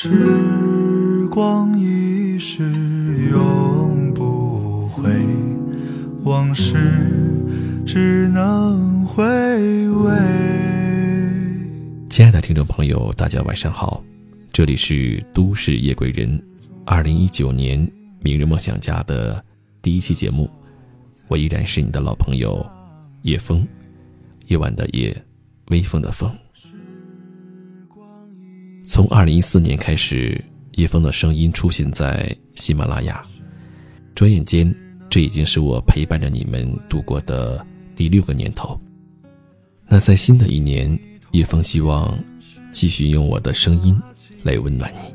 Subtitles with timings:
[0.00, 2.62] 时光一逝
[3.32, 5.10] 永不回，
[6.22, 6.72] 往事
[7.84, 9.24] 只能回
[9.90, 10.14] 味。
[12.08, 14.00] 亲爱的听众朋友，大家晚上好，
[14.52, 16.40] 这里是都市夜归人，
[16.84, 17.76] 二零一九年
[18.20, 19.44] 明日梦想家的
[19.82, 20.48] 第一期节目，
[21.26, 22.64] 我依然是你的老朋友
[23.22, 23.66] 叶风，
[24.46, 25.20] 夜晚的夜，
[25.70, 26.32] 微风的风。
[28.88, 30.42] 从二零一四年开始，
[30.72, 33.22] 叶枫的声音出现在喜马拉雅。
[34.14, 34.74] 转眼间，
[35.10, 38.80] 这已经是我陪伴着你们度过的第六个年头。
[39.86, 40.98] 那在新的一年，
[41.32, 42.18] 叶枫希望
[42.72, 43.94] 继续用我的声音
[44.42, 45.14] 来温暖你。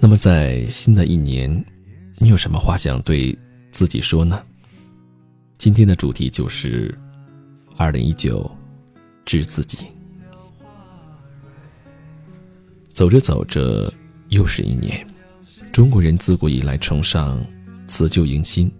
[0.00, 1.64] 那么，在新的一年，
[2.18, 3.38] 你有什么话想对
[3.70, 4.42] 自己说呢？
[5.58, 6.92] 今天的主题就是
[7.76, 8.50] 二零一九，
[9.24, 9.86] 致自己。
[12.94, 13.92] 走着走着，
[14.28, 15.04] 又是一年。
[15.72, 17.44] 中国人自古以来崇尚
[17.88, 18.70] 辞旧迎新。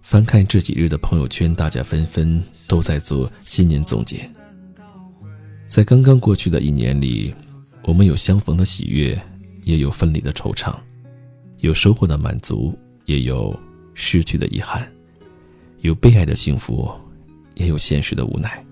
[0.00, 4.26] 翻看这几日的朋友圈，大家纷纷都在做新年总结。
[5.68, 7.34] 在刚刚过去的一年里，
[7.82, 9.20] 我们有相逢的喜悦，
[9.64, 10.74] 也有分离的惆怅；
[11.58, 13.54] 有收获的满足，也有
[13.92, 14.80] 失去的遗憾；
[15.82, 16.90] 有被爱的幸福，
[17.54, 18.64] 也有现实的无奈。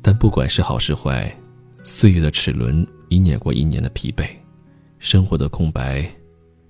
[0.00, 1.32] 但不管是好是坏。
[1.84, 4.24] 岁月的齿轮已碾过一年的疲惫，
[5.00, 6.08] 生活的空白，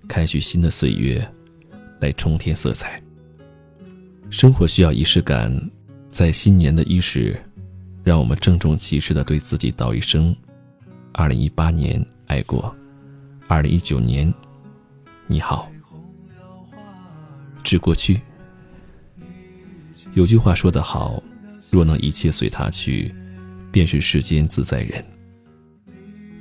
[0.08, 1.26] 开启新的岁月，
[2.00, 3.02] 来充填色彩。
[4.30, 5.54] 生活需要仪式感，
[6.10, 7.38] 在新年的伊始，
[8.02, 10.34] 让我们郑重其事的对自己道一声
[11.12, 12.74] ：“二零一八年爱过，
[13.48, 14.32] 二零一九年
[15.26, 15.70] 你好。”
[17.62, 18.18] 致过去。
[20.14, 21.22] 有句话说得好
[21.70, 23.14] ：“若能一切随他去。”
[23.72, 25.04] 便是世间自在人。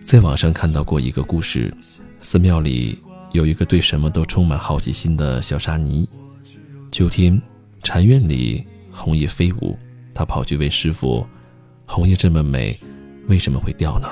[0.03, 1.73] 在网上看到过一个故事，
[2.19, 2.99] 寺庙里
[3.31, 6.07] 有一个对什么都充满好奇心的小沙弥。
[6.91, 7.41] 秋天，
[7.81, 9.80] 禅院里红叶飞舞，
[10.14, 11.25] 他跑去问师傅
[11.87, 12.77] ：“红叶这么美，
[13.27, 14.09] 为什么会掉呢？”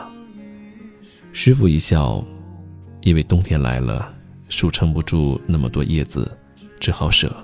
[1.34, 2.26] 师傅一笑
[3.04, 4.14] ：“因为冬天来了，
[4.48, 6.38] 树撑不住那么多叶子，
[6.80, 7.36] 只好舍。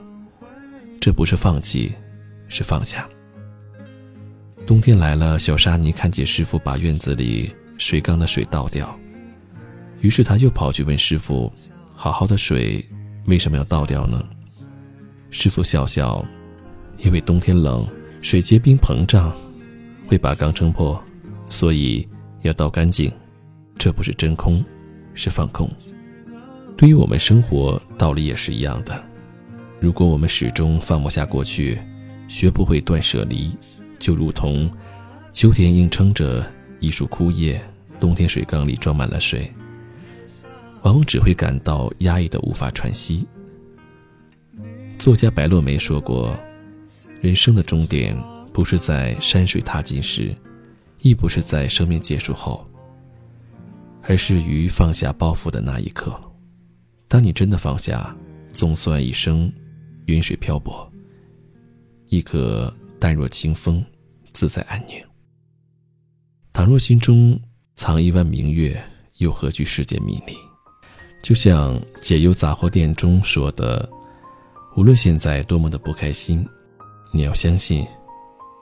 [1.01, 1.93] 这不是放弃，
[2.47, 3.07] 是放下。”
[4.65, 8.99] 冬天来了，小沙弥看见师傅把院子里水缸的水倒掉，
[10.01, 11.53] 于是他又跑去问师傅
[11.93, 12.83] ：“好好的水
[13.27, 14.25] 为什么要倒掉呢？”
[15.29, 16.25] 师傅笑笑
[16.97, 17.85] ：“因为冬天冷，
[18.21, 19.31] 水结冰膨胀，
[20.07, 20.99] 会把缸撑破，
[21.47, 22.07] 所以
[22.41, 23.11] 要倒干净。
[23.77, 24.65] 这不是真空，
[25.13, 25.69] 是放空。
[26.75, 28.99] 对于我们生活，道理也是一样的。
[29.79, 31.77] 如果我们始终放不下过去，
[32.27, 33.55] 学不会断舍离。”
[34.05, 34.71] 就如同
[35.31, 36.45] 秋天硬撑着
[36.79, 37.59] 一束枯叶，
[37.99, 39.51] 冬天水缸里装满了水，
[40.83, 43.25] 往往只会感到压抑的无法喘息。
[44.99, 46.37] 作家白落梅说过
[47.19, 48.15] ：“人生的终点
[48.53, 50.35] 不是在山水踏尽时，
[51.01, 52.63] 亦不是在生命结束后，
[54.03, 56.15] 而是于放下包袱的那一刻。
[57.07, 58.15] 当你真的放下，
[58.51, 59.51] 纵算一生
[60.05, 60.87] 云水漂泊，
[62.09, 63.83] 亦可淡若清风。”
[64.35, 65.01] 自在安宁。
[66.51, 67.39] 倘若心中
[67.75, 68.83] 藏一弯明月，
[69.19, 70.35] 又何惧世间迷离？
[71.23, 73.89] 就像解忧杂货店中说的
[74.75, 76.45] ：“无论现在多么的不开心，
[77.13, 77.87] 你要相信，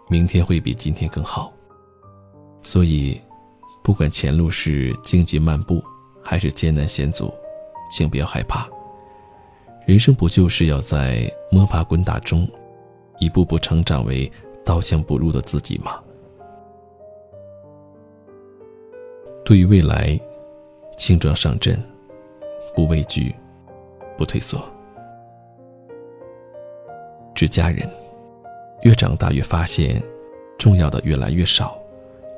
[0.10, 1.52] 明天会比今天更好。”
[2.62, 3.20] 所以，
[3.84, 5.84] 不管前路是荆棘漫步，
[6.24, 7.34] 还是艰难险阻，
[7.90, 8.70] 请不要害怕。
[9.86, 12.48] 人生不就是要在摸爬滚打中，
[13.20, 14.32] 一步步成长为？
[14.66, 16.02] 刀枪不入的自己吗？
[19.46, 20.18] 对于未来，
[20.96, 21.78] 轻装上阵，
[22.74, 23.36] 不畏惧，
[24.18, 24.64] 不退缩。
[27.36, 27.90] 致家人，
[28.84, 30.02] 越长大越发现，
[30.58, 31.78] 重要的越来越少，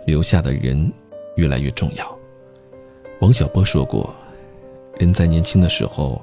[0.08, 0.92] 留下的人
[1.36, 2.18] 越来越重要。
[3.20, 4.12] 王小波说过
[4.98, 6.20] ：“人在年轻的时候，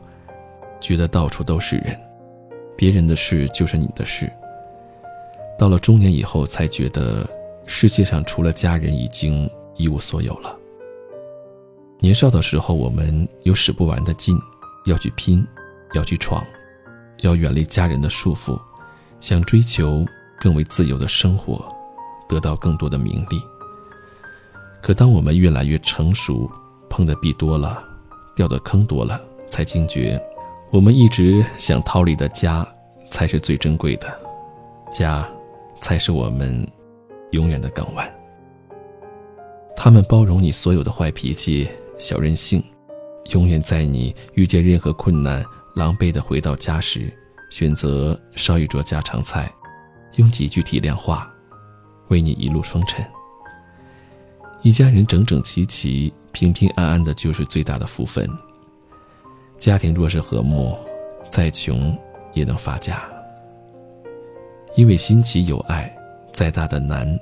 [0.81, 1.97] 觉得到处都是人，
[2.77, 4.29] 别人的事就是你的事。”
[5.63, 7.25] 到了中年以后，才觉得
[7.67, 10.59] 世界上除了家人，已经一无所有了。
[12.01, 14.37] 年少的时候，我们有使不完的劲，
[14.87, 15.47] 要去拼，
[15.95, 16.45] 要去闯，
[17.19, 18.61] 要远离家人的束缚，
[19.21, 20.05] 想追求
[20.41, 21.65] 更为自由的生活，
[22.29, 23.41] 得到更多的名利。
[24.83, 26.51] 可当我们越来越成熟，
[26.91, 27.81] 碰的壁多了，
[28.35, 30.21] 掉的坑多了，才惊觉，
[30.73, 32.67] 我们一直想逃离的家，
[33.13, 34.13] 才是最珍贵的
[34.93, 35.25] 家。
[35.83, 36.67] 才是我们
[37.33, 38.11] 永远的港湾。
[39.77, 41.69] 他们包容你所有的坏脾气、
[41.99, 42.63] 小任性，
[43.33, 45.45] 永远在你遇见任何困难、
[45.75, 47.13] 狼狈的回到家时，
[47.51, 49.53] 选择烧一桌家常菜，
[50.17, 51.31] 用几句体谅话，
[52.09, 53.05] 为你一路风尘。
[54.63, 58.31] 一家人整整齐齐、平平安安的，就是最大的福分。
[59.59, 60.77] 家庭若是和睦，
[61.31, 61.99] 再穷
[62.35, 63.03] 也能发家。
[64.75, 65.95] 因为心齐有爱，
[66.33, 67.19] 再大的难，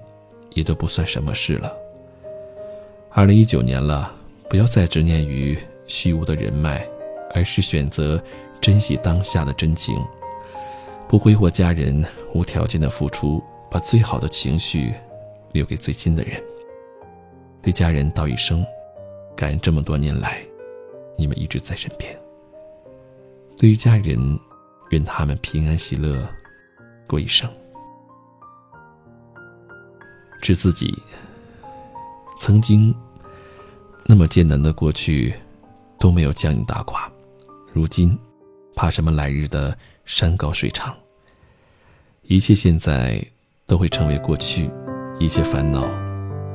[0.50, 1.73] 也都不算什么事了。
[3.11, 4.12] 二零一九年了，
[4.49, 6.87] 不要再执念于虚无的人脉，
[7.35, 8.23] 而是选择
[8.61, 9.97] 珍惜当下的真情，
[11.08, 12.05] 不挥霍家人
[12.35, 14.94] 无条件的付出，把最好的情绪
[15.53, 16.41] 留给最亲的人。
[17.61, 18.64] 对家人道一声，
[19.37, 20.38] 感恩这么多年来，
[21.19, 22.17] 你们一直在身边。
[23.58, 24.38] 对于家人，
[24.91, 26.17] 愿他们平安喜乐，
[27.10, 27.50] 过一生。
[30.40, 30.96] 致自己，
[32.38, 32.94] 曾经
[34.06, 35.34] 那么艰难的过去，
[35.98, 37.10] 都没有将你打垮，
[37.72, 38.16] 如今
[38.76, 40.94] 怕什么来日的山高水长？
[42.22, 43.20] 一切现在
[43.66, 44.70] 都会成为过去，
[45.18, 45.84] 一切烦恼。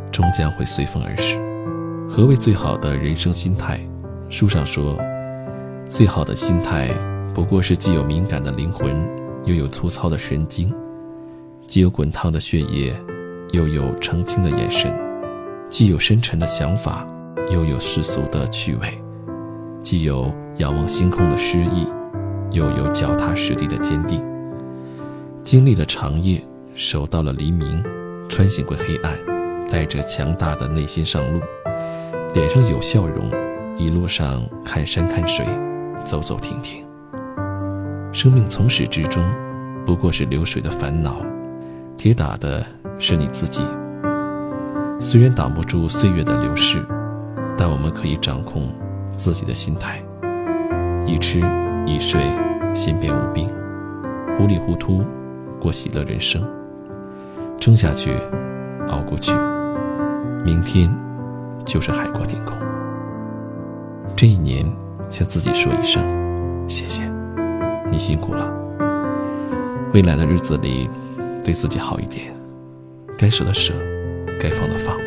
[0.09, 1.35] 终将会随风而逝。
[2.09, 3.77] 何为最好的人生心态？
[4.29, 4.97] 书上说，
[5.89, 6.87] 最好的心态
[7.33, 9.05] 不过是既有敏感的灵魂，
[9.45, 10.69] 又有粗糙的神经；
[11.68, 12.94] 既有滚烫的血液，
[13.51, 14.92] 又有澄清的眼神；
[15.69, 17.07] 既有深沉的想法，
[17.50, 18.89] 又有世俗的趣味；
[19.81, 21.88] 既有仰望星空的诗意，
[22.51, 24.24] 又有脚踏实地的坚定。
[25.44, 26.41] 经历了长夜，
[26.74, 27.83] 守到了黎明，
[28.27, 29.13] 穿行过黑暗。
[29.68, 31.39] 带着强大的内心上路，
[32.36, 33.31] 脸上有笑容，
[33.77, 35.44] 一路上看山看水，
[36.06, 36.84] 走走停停。
[38.15, 39.21] 生命从始至终，
[39.85, 41.17] 不过是流水的烦恼，
[41.97, 42.65] 铁打的
[42.97, 43.62] 是你自己。
[45.01, 46.81] 虽然挡不住岁月的流逝，
[47.57, 48.73] 但我们可以掌控
[49.17, 50.01] 自己的心态。
[51.06, 51.41] 一吃
[51.85, 52.21] 一睡，
[52.73, 53.50] 心便无病，
[54.38, 55.03] 糊里糊涂
[55.59, 56.41] 过喜乐人生，
[57.59, 58.17] 撑下去，
[58.88, 59.33] 熬过去。
[60.45, 60.89] 明天
[61.65, 62.57] 就是海阔天空。
[64.15, 64.65] 这一年，
[65.09, 66.01] 向自己说一声
[66.65, 67.03] 谢谢，
[67.91, 68.51] 你辛苦了。
[69.93, 70.89] 未来的日子里，
[71.43, 72.33] 对自己好一点，
[73.17, 73.73] 该舍的舍，
[74.39, 74.97] 该放的放。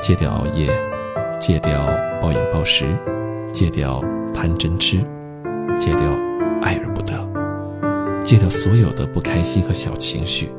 [0.00, 0.70] 戒掉熬夜，
[1.40, 1.86] 戒掉
[2.20, 2.86] 暴饮暴食，
[3.52, 4.00] 戒掉
[4.32, 4.98] 贪嗔痴，
[5.78, 6.04] 戒掉
[6.62, 10.50] 爱而不得，戒掉所有的不开心和小情绪，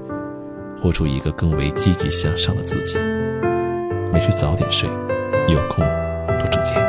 [0.81, 2.97] 活出一个更为积极向上的自己。
[4.11, 4.89] 没事早点睡，
[5.47, 5.85] 有空
[6.39, 6.83] 多挣钱。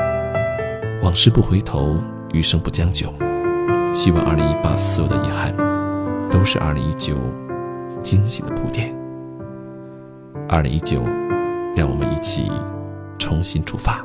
[1.02, 1.96] 往事不回头，
[2.32, 3.12] 余生不将就。
[3.96, 5.56] 希望二零一八所有的遗憾，
[6.31, 7.16] 都是二零一九
[8.02, 8.94] 惊喜的铺垫。
[10.46, 11.02] 二零一九，
[11.75, 12.52] 让我们一起
[13.19, 14.04] 重新出发。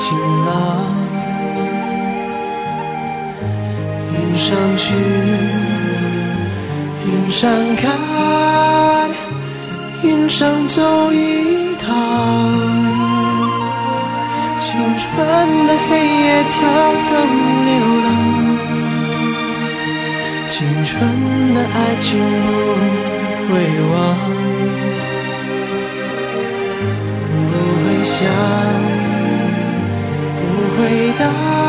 [0.00, 0.50] 晴朗。
[4.12, 4.92] 云上去，
[7.06, 7.86] 云上看，
[10.02, 11.86] 云上走一趟。
[14.58, 15.06] 青春
[15.66, 16.58] 的黑夜，跳
[17.08, 17.12] 灯
[17.66, 17.70] 流
[18.06, 18.08] 浪。
[20.48, 20.98] 青春
[21.54, 22.50] 的爱情不。
[23.50, 23.94] 回望，
[27.48, 27.52] 不
[27.82, 28.16] 会想，
[31.20, 31.59] 不